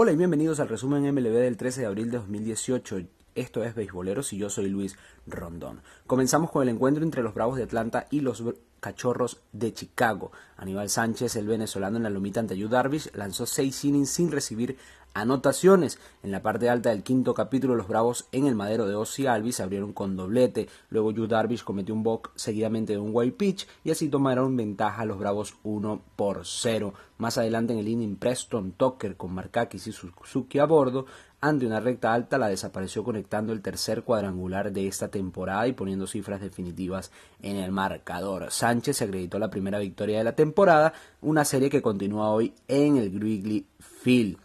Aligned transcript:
Hola 0.00 0.12
y 0.12 0.16
bienvenidos 0.16 0.60
al 0.60 0.68
resumen 0.68 1.12
MLB 1.12 1.32
del 1.32 1.56
13 1.56 1.80
de 1.80 1.86
abril 1.88 2.12
de 2.12 2.18
2018. 2.18 3.00
Esto 3.34 3.64
es 3.64 3.74
Beisboleros 3.74 4.32
y 4.32 4.38
yo 4.38 4.48
soy 4.48 4.68
Luis 4.68 4.96
Rondón. 5.26 5.80
Comenzamos 6.06 6.52
con 6.52 6.62
el 6.62 6.68
encuentro 6.68 7.02
entre 7.02 7.24
los 7.24 7.34
Bravos 7.34 7.56
de 7.56 7.64
Atlanta 7.64 8.06
y 8.08 8.20
los 8.20 8.44
Cachorros 8.80 9.40
de 9.52 9.72
Chicago. 9.72 10.32
Aníbal 10.56 10.88
Sánchez, 10.88 11.36
el 11.36 11.46
venezolano 11.46 11.96
en 11.96 12.02
la 12.02 12.10
lomita 12.10 12.40
ante 12.40 12.56
Yu 12.56 12.68
Darvish, 12.68 13.10
lanzó 13.14 13.46
seis 13.46 13.84
innings 13.84 14.10
sin 14.10 14.30
recibir 14.30 14.76
anotaciones. 15.14 15.98
En 16.22 16.30
la 16.30 16.42
parte 16.42 16.68
alta 16.68 16.90
del 16.90 17.02
quinto 17.02 17.34
capítulo, 17.34 17.74
los 17.74 17.88
Bravos 17.88 18.26
en 18.32 18.46
el 18.46 18.54
madero 18.54 18.86
de 18.86 18.94
Ozzy 18.94 19.26
Alvis 19.26 19.60
abrieron 19.60 19.92
con 19.92 20.16
doblete. 20.16 20.68
Luego 20.90 21.10
Yu 21.10 21.26
Darvish 21.26 21.64
cometió 21.64 21.94
un 21.94 22.02
bock 22.02 22.30
seguidamente 22.36 22.92
de 22.92 22.98
un 22.98 23.10
white 23.12 23.36
pitch 23.36 23.66
y 23.84 23.90
así 23.90 24.08
tomaron 24.08 24.56
ventaja 24.56 25.02
a 25.02 25.06
los 25.06 25.18
Bravos 25.18 25.54
1 25.62 26.02
por 26.16 26.42
0. 26.44 26.94
Más 27.18 27.38
adelante 27.38 27.72
en 27.72 27.80
el 27.80 27.88
inning 27.88 28.16
Preston 28.16 28.72
Tucker 28.72 29.16
con 29.16 29.32
Markakis 29.32 29.88
y 29.88 29.92
Suzuki 29.92 30.58
a 30.58 30.66
bordo 30.66 31.06
ante 31.40 31.66
una 31.66 31.78
recta 31.78 32.12
alta 32.12 32.36
la 32.36 32.48
desapareció 32.48 33.04
conectando 33.04 33.52
el 33.52 33.62
tercer 33.62 34.02
cuadrangular 34.02 34.72
de 34.72 34.88
esta 34.88 35.08
temporada 35.08 35.68
y 35.68 35.72
poniendo 35.72 36.08
cifras 36.08 36.40
definitivas 36.40 37.12
en 37.42 37.56
el 37.56 37.70
marcador. 37.70 38.50
Sánchez 38.68 38.98
se 38.98 39.04
acreditó 39.04 39.38
la 39.38 39.48
primera 39.48 39.78
victoria 39.78 40.18
de 40.18 40.24
la 40.24 40.36
temporada, 40.36 40.92
una 41.22 41.46
serie 41.46 41.70
que 41.70 41.80
continúa 41.80 42.28
hoy 42.28 42.52
en 42.68 42.98
el 42.98 43.08
Wrigley 43.08 43.64
Field. 43.80 44.36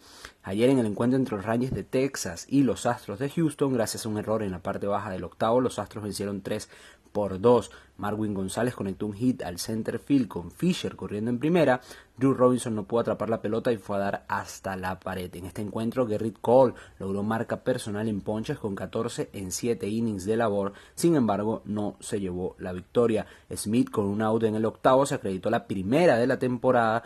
Ayer 0.46 0.68
en 0.68 0.78
el 0.78 0.84
encuentro 0.84 1.18
entre 1.18 1.36
los 1.36 1.46
Rangers 1.46 1.72
de 1.72 1.84
Texas 1.84 2.46
y 2.50 2.64
los 2.64 2.84
Astros 2.84 3.18
de 3.18 3.30
Houston, 3.30 3.72
gracias 3.72 4.04
a 4.04 4.10
un 4.10 4.18
error 4.18 4.42
en 4.42 4.50
la 4.50 4.58
parte 4.58 4.86
baja 4.86 5.10
del 5.10 5.24
octavo, 5.24 5.62
los 5.62 5.78
Astros 5.78 6.04
vencieron 6.04 6.42
3 6.42 6.68
por 7.12 7.40
2. 7.40 7.70
Marwin 7.96 8.34
González 8.34 8.74
conectó 8.74 9.06
un 9.06 9.14
hit 9.14 9.42
al 9.42 9.60
center 9.60 10.00
field 10.00 10.26
con 10.26 10.50
Fisher 10.50 10.96
corriendo 10.96 11.30
en 11.30 11.38
primera. 11.38 11.80
Drew 12.16 12.34
Robinson 12.34 12.74
no 12.74 12.84
pudo 12.84 13.02
atrapar 13.02 13.30
la 13.30 13.40
pelota 13.40 13.70
y 13.70 13.78
fue 13.78 13.96
a 13.96 14.00
dar 14.00 14.24
hasta 14.28 14.74
la 14.76 14.98
pared. 14.98 15.32
En 15.36 15.46
este 15.46 15.62
encuentro, 15.62 16.06
Gerrit 16.08 16.38
Cole 16.40 16.74
logró 16.98 17.22
marca 17.22 17.62
personal 17.62 18.08
en 18.08 18.20
ponches 18.20 18.58
con 18.58 18.74
14 18.74 19.30
en 19.32 19.52
7 19.52 19.86
innings 19.88 20.24
de 20.24 20.36
labor. 20.36 20.72
Sin 20.96 21.14
embargo, 21.14 21.62
no 21.64 21.96
se 22.00 22.18
llevó 22.18 22.56
la 22.58 22.72
victoria. 22.72 23.26
Smith 23.54 23.90
con 23.90 24.06
un 24.06 24.20
out 24.20 24.42
en 24.42 24.56
el 24.56 24.64
octavo 24.64 25.06
se 25.06 25.14
acreditó 25.14 25.50
la 25.50 25.68
primera 25.68 26.16
de 26.16 26.26
la 26.26 26.40
temporada 26.40 27.04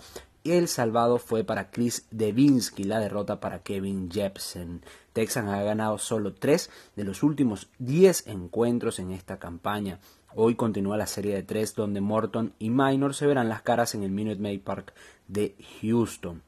el 0.52 0.68
salvado 0.68 1.18
fue 1.18 1.44
para 1.44 1.70
Chris 1.70 2.06
Devinsky, 2.10 2.84
la 2.84 3.00
derrota 3.00 3.40
para 3.40 3.62
Kevin 3.62 4.10
Jepsen. 4.10 4.82
Texan 5.12 5.48
ha 5.48 5.62
ganado 5.62 5.98
solo 5.98 6.34
3 6.34 6.70
de 6.96 7.04
los 7.04 7.22
últimos 7.22 7.68
10 7.78 8.28
encuentros 8.28 8.98
en 8.98 9.10
esta 9.10 9.38
campaña. 9.38 10.00
Hoy 10.34 10.54
continúa 10.54 10.96
la 10.96 11.06
serie 11.06 11.34
de 11.34 11.42
3 11.42 11.74
donde 11.74 12.00
Morton 12.00 12.54
y 12.58 12.70
Minor 12.70 13.14
se 13.14 13.26
verán 13.26 13.48
las 13.48 13.62
caras 13.62 13.94
en 13.94 14.02
el 14.02 14.10
Minute 14.10 14.40
Maid 14.40 14.60
Park 14.60 14.92
de 15.26 15.56
Houston. 15.80 16.42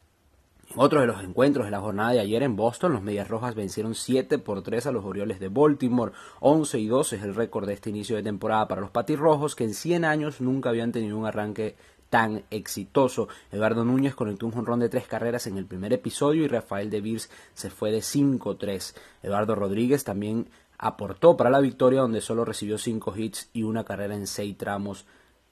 En 0.72 0.78
otro 0.78 1.00
de 1.00 1.08
los 1.08 1.24
encuentros 1.24 1.66
de 1.66 1.72
la 1.72 1.80
jornada 1.80 2.12
de 2.12 2.20
ayer 2.20 2.44
en 2.44 2.54
Boston, 2.54 2.92
los 2.92 3.02
Medias 3.02 3.26
Rojas 3.26 3.56
vencieron 3.56 3.96
7 3.96 4.38
por 4.38 4.62
3 4.62 4.86
a 4.86 4.92
los 4.92 5.04
Orioles 5.04 5.40
de 5.40 5.48
Baltimore. 5.48 6.12
11 6.38 6.78
y 6.78 6.86
2 6.86 7.12
es 7.14 7.22
el 7.24 7.34
récord 7.34 7.66
de 7.66 7.74
este 7.74 7.90
inicio 7.90 8.14
de 8.14 8.22
temporada 8.22 8.68
para 8.68 8.80
los 8.80 8.90
Patirrojos, 8.90 9.56
que 9.56 9.64
en 9.64 9.74
100 9.74 10.04
años 10.04 10.40
nunca 10.40 10.68
habían 10.68 10.92
tenido 10.92 11.18
un 11.18 11.26
arranque 11.26 11.74
tan 12.11 12.44
exitoso. 12.50 13.28
Eduardo 13.50 13.84
Núñez 13.84 14.14
conectó 14.14 14.47
un 14.47 14.53
jonrón 14.53 14.80
de 14.80 14.89
tres 14.89 15.06
carreras 15.06 15.47
en 15.47 15.56
el 15.56 15.64
primer 15.64 15.92
episodio 15.92 16.44
y 16.44 16.48
Rafael 16.48 16.91
de 16.91 17.00
Virs 17.00 17.30
se 17.55 17.70
fue 17.70 17.92
de 17.92 18.00
5-3. 18.00 18.94
Eduardo 19.22 19.55
Rodríguez 19.55 20.05
también 20.05 20.48
aportó 20.77 21.36
para 21.36 21.50
la 21.50 21.61
victoria 21.61 22.00
donde 22.00 22.20
solo 22.20 22.44
recibió 22.44 22.78
cinco 22.78 23.14
hits 23.16 23.48
y 23.53 23.62
una 23.62 23.84
carrera 23.84 24.14
en 24.14 24.27
seis 24.27 24.56
tramos 24.56 25.06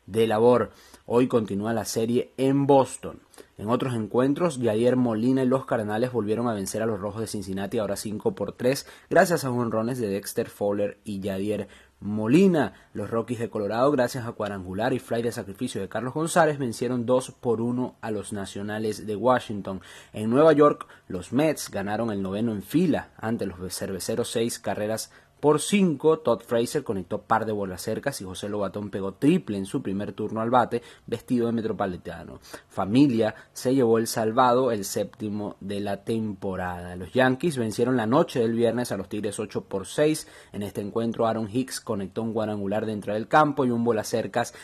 de 0.06 0.26
labor. 0.26 0.72
Hoy 1.06 1.28
continúa 1.28 1.72
la 1.72 1.84
serie 1.84 2.32
en 2.36 2.66
Boston. 2.66 3.20
En 3.58 3.70
otros 3.70 3.96
encuentros, 3.96 4.60
Jair 4.62 4.94
Molina 4.94 5.42
y 5.42 5.46
los 5.46 5.66
Cardenales 5.66 6.12
volvieron 6.12 6.46
a 6.46 6.54
vencer 6.54 6.80
a 6.80 6.86
los 6.86 7.00
Rojos 7.00 7.22
de 7.22 7.26
Cincinnati 7.26 7.78
ahora 7.78 7.96
5 7.96 8.36
por 8.36 8.52
3 8.52 8.86
gracias 9.10 9.44
a 9.44 9.50
jonrones 9.50 9.98
de 9.98 10.08
Dexter 10.08 10.48
Fowler 10.48 10.98
y 11.02 11.20
Jair 11.20 11.66
Molina. 11.98 12.74
Los 12.92 13.10
Rockies 13.10 13.40
de 13.40 13.50
Colorado, 13.50 13.90
gracias 13.90 14.28
a 14.28 14.32
cuadrangular 14.32 14.92
y 14.92 15.00
fly 15.00 15.22
de 15.22 15.32
sacrificio 15.32 15.80
de 15.80 15.88
Carlos 15.88 16.14
González, 16.14 16.56
vencieron 16.56 17.04
2 17.04 17.32
por 17.32 17.60
1 17.60 17.96
a 18.00 18.10
los 18.12 18.32
Nacionales 18.32 19.08
de 19.08 19.16
Washington. 19.16 19.80
En 20.12 20.30
Nueva 20.30 20.52
York, 20.52 20.86
los 21.08 21.32
Mets 21.32 21.68
ganaron 21.68 22.12
el 22.12 22.22
noveno 22.22 22.52
en 22.52 22.62
fila 22.62 23.10
ante 23.16 23.46
los 23.46 23.74
cerveceros 23.74 24.30
6 24.30 24.60
carreras 24.60 25.10
por 25.40 25.60
5, 25.60 26.18
Todd 26.18 26.42
Fraser 26.42 26.82
conectó 26.82 27.22
par 27.22 27.46
de 27.46 27.52
bolas 27.52 27.82
cercas 27.82 28.20
y 28.20 28.24
José 28.24 28.48
Lobatón 28.48 28.90
pegó 28.90 29.14
triple 29.14 29.56
en 29.56 29.66
su 29.66 29.82
primer 29.82 30.12
turno 30.12 30.40
al 30.40 30.50
bate, 30.50 30.82
vestido 31.06 31.46
de 31.46 31.52
metropolitano. 31.52 32.40
Familia 32.68 33.34
se 33.58 33.74
llevó 33.74 33.98
el 33.98 34.06
salvado, 34.06 34.70
el 34.70 34.84
séptimo 34.84 35.56
de 35.60 35.80
la 35.80 36.04
temporada. 36.04 36.94
Los 36.96 37.12
Yankees 37.12 37.58
vencieron 37.58 37.96
la 37.96 38.06
noche 38.06 38.40
del 38.40 38.54
viernes 38.54 38.92
a 38.92 38.96
los 38.96 39.08
Tigres 39.08 39.38
8 39.38 39.64
por 39.64 39.86
6. 39.86 40.28
En 40.52 40.62
este 40.62 40.80
encuentro, 40.80 41.26
Aaron 41.26 41.48
Hicks 41.52 41.80
conectó 41.80 42.22
un 42.22 42.32
cuadrangular 42.32 42.86
dentro 42.86 43.14
del 43.14 43.26
campo 43.26 43.64
y 43.64 43.70
un 43.70 43.82
bola 43.82 44.04
cercas 44.04 44.54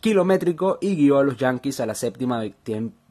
kilométrico 0.00 0.78
y 0.80 0.96
guió 0.96 1.18
a 1.18 1.24
los 1.24 1.36
Yankees 1.36 1.80
a 1.80 1.86
la 1.86 1.94
séptima 1.94 2.42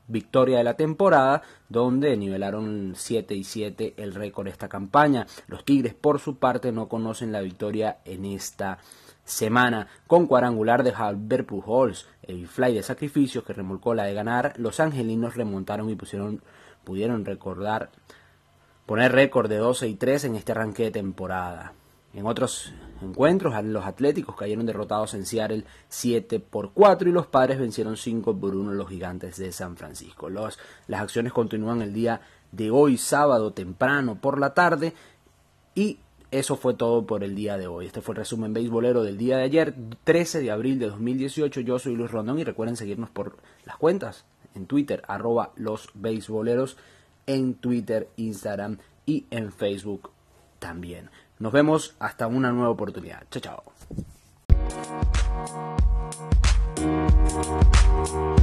victoria 0.08 0.58
de 0.58 0.64
la 0.64 0.76
temporada, 0.76 1.44
donde 1.70 2.18
nivelaron 2.18 2.94
7 2.96 3.36
y 3.36 3.44
7 3.44 3.94
el 3.98 4.14
récord 4.14 4.46
de 4.46 4.52
esta 4.52 4.68
campaña. 4.68 5.28
Los 5.48 5.64
Tigres, 5.64 5.94
por 5.94 6.20
su 6.20 6.38
parte, 6.38 6.72
no 6.72 6.88
conocen 6.88 7.32
la 7.32 7.42
victoria 7.42 8.00
en 8.06 8.26
esta 8.26 8.80
semana. 9.24 9.88
Con 10.08 10.28
cuadrangular 10.28 10.84
de 10.84 10.92
Albert 10.92 11.48
Pujols, 11.48 12.08
el 12.24 12.48
fly 12.48 12.74
de 12.74 12.84
sacrificios 12.84 13.44
que 13.44 13.54
remolcó 13.54 13.94
la 13.94 14.04
de 14.04 14.14
ganar, 14.14 14.54
los 14.58 14.80
angelinos 14.80 15.36
remontaron 15.36 15.90
y 15.90 15.96
pusieron, 15.96 16.42
pudieron 16.84 17.26
recordar 17.26 17.92
poner 18.86 19.12
récord 19.12 19.50
de 19.50 19.58
12 19.58 19.88
y 19.88 19.96
3 19.96 20.26
en 20.26 20.36
este 20.36 20.52
arranque 20.52 20.84
de 20.84 20.92
temporada. 20.92 21.74
En 22.14 22.28
otros 22.28 22.72
encuentros, 23.02 23.56
los 23.64 23.86
Atléticos 23.86 24.36
cayeron 24.36 24.68
derrotados 24.68 25.16
en 25.16 25.26
Seattle 25.26 25.66
7 25.90 26.40
por 26.40 26.72
4 26.72 27.10
y 27.10 27.12
los 27.12 27.26
Padres 27.26 27.58
vencieron 27.58 27.98
5 27.98 28.38
por 28.38 28.56
1 28.56 28.74
los 28.74 28.88
Gigantes 28.88 29.38
de 29.38 29.52
San 29.52 29.78
Francisco. 29.78 30.30
Los, 30.30 30.60
las 30.88 31.02
acciones 31.02 31.34
continúan 31.34 31.82
el 31.82 31.92
día 31.92 32.22
de 32.52 32.70
hoy, 32.70 32.98
sábado, 32.98 33.52
temprano 33.52 34.20
por 34.22 34.40
la 34.40 34.54
tarde 34.54 34.94
y 35.74 35.98
eso 36.34 36.56
fue 36.56 36.74
todo 36.74 37.06
por 37.06 37.24
el 37.24 37.36
día 37.36 37.58
de 37.58 37.68
hoy. 37.68 37.86
Este 37.86 38.02
fue 38.02 38.14
el 38.14 38.18
resumen 38.18 38.54
beisbolero 38.54 39.04
del 39.04 39.20
día 39.20 39.38
de 39.38 39.44
ayer, 39.44 39.76
13 40.04 40.42
de 40.42 40.50
abril 40.50 40.80
de 40.80 40.88
2018. 40.88 41.62
Yo 41.62 41.78
soy 41.78 41.96
Luis 41.96 42.10
Rondón 42.10 42.40
y 42.40 42.44
recuerden 42.44 42.76
seguirnos 42.76 43.12
por 43.12 43.38
las 43.66 43.78
cuentas 43.78 44.26
en 44.56 44.66
Twitter, 44.66 45.04
arroba 45.08 45.52
los 45.56 45.92
beisboleros, 45.94 46.76
en 47.28 47.54
Twitter, 47.54 48.10
Instagram 48.16 48.80
y 49.06 49.28
en 49.30 49.52
Facebook 49.52 50.10
también. 50.58 51.12
Nos 51.38 51.54
vemos 51.54 51.96
hasta 52.00 52.26
una 52.26 52.52
nueva 52.52 52.72
oportunidad. 52.72 53.26
Chao, 53.30 53.64
chao. 58.10 58.43